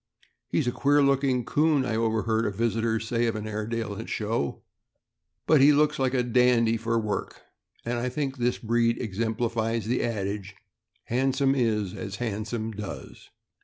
"He's 0.47 0.65
a 0.65 0.71
queer 0.71 1.03
looking 1.03 1.45
'coon," 1.45 1.85
I 1.85 1.95
overheard 1.95 2.47
a 2.47 2.51
visitor 2.51 2.99
say 2.99 3.27
of 3.27 3.35
an 3.35 3.45
Airedale 3.47 3.93
at 3.93 4.05
a 4.05 4.07
show, 4.07 4.63
''but 5.45 5.61
he 5.61 5.71
looks 5.73 5.99
like 5.99 6.15
a 6.15 6.23
dandy 6.23 6.75
for 6.75 6.97
work 6.97 7.41
;''and 7.85 7.99
I 7.99 8.09
think 8.09 8.37
this 8.37 8.57
breed 8.57 8.99
exemplifies 8.99 9.85
the 9.85 10.03
adage, 10.03 10.55
"Handsome 11.03 11.53
is 11.53 11.93
as 11.93 12.15
handsome 12.15 12.71
does." 12.71 13.29